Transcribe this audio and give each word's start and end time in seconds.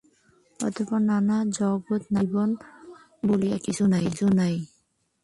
অতএব 0.59 0.89
নানা 1.07 1.37
জগৎ, 1.57 2.01
নানা 2.05 2.21
জীবন 2.21 2.49
বলিয়া 3.27 3.57
কিছু 3.65 3.83
নাই। 4.37 4.55